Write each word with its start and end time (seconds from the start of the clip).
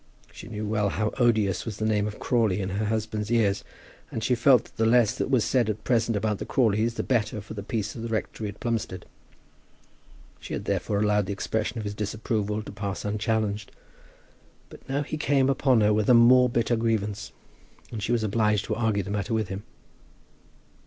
She 0.31 0.47
knew 0.47 0.65
well 0.65 0.89
how 0.89 1.13
odious 1.19 1.63
was 1.63 1.77
the 1.77 1.85
name 1.85 2.07
of 2.07 2.17
Crawley 2.17 2.59
in 2.59 2.69
her 2.69 2.85
husband's 2.85 3.29
ears, 3.29 3.63
and 4.11 4.23
she 4.23 4.33
felt 4.33 4.63
that 4.63 4.77
the 4.77 4.87
less 4.87 5.15
that 5.15 5.29
was 5.29 5.45
said 5.45 5.69
at 5.69 5.83
present 5.83 6.15
about 6.17 6.39
the 6.39 6.45
Crawleys 6.47 6.95
the 6.95 7.03
better 7.03 7.39
for 7.39 7.53
the 7.53 7.61
peace 7.61 7.93
of 7.93 8.01
the 8.01 8.07
rectory 8.07 8.49
at 8.49 8.59
Plumstead. 8.59 9.05
She 10.39 10.55
had 10.55 10.65
therefore 10.65 10.97
allowed 10.97 11.27
the 11.27 11.33
expression 11.33 11.77
of 11.77 11.83
his 11.83 11.93
disapproval 11.93 12.63
to 12.63 12.71
pass 12.71 13.05
unchallenged. 13.05 13.71
But 14.71 14.89
now 14.89 15.03
he 15.03 15.17
came 15.17 15.51
upon 15.51 15.81
her 15.81 15.93
with 15.93 16.09
a 16.09 16.15
more 16.15 16.49
bitter 16.49 16.75
grievance, 16.75 17.31
and 17.91 18.01
she 18.01 18.11
was 18.11 18.23
obliged 18.23 18.65
to 18.65 18.75
argue 18.75 19.03
the 19.03 19.11
matter 19.11 19.35
with 19.35 19.49
him. 19.49 19.61